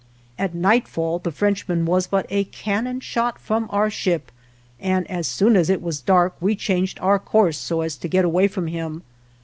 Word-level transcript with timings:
At 0.39 0.55
nightfall 0.55 1.19
the 1.19 1.31
Frenchman 1.31 1.85
was 1.85 2.07
but 2.07 2.25
a 2.31 2.45
cannon 2.45 3.01
shot 3.01 3.37
from 3.37 3.67
our 3.69 3.91
ship, 3.91 4.31
and 4.79 5.05
as 5.11 5.27
soon 5.27 5.55
as 5.55 5.69
it 5.69 5.79
was 5.79 6.01
dark 6.01 6.35
we 6.41 6.55
changed 6.55 6.97
our 7.01 7.19
course 7.19 7.59
so 7.59 7.81
as 7.81 7.97
to 7.97 8.07
get 8.07 8.25
away 8.25 8.47
from 8.47 8.65
him. 8.65 9.03